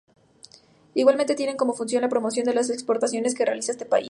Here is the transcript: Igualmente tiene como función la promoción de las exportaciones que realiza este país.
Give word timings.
Igualmente 0.95 1.35
tiene 1.35 1.55
como 1.55 1.73
función 1.73 2.01
la 2.01 2.09
promoción 2.09 2.43
de 2.47 2.55
las 2.55 2.71
exportaciones 2.71 3.35
que 3.35 3.45
realiza 3.45 3.71
este 3.73 3.85
país. 3.85 3.99